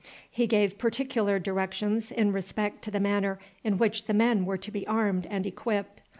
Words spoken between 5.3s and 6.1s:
equipped.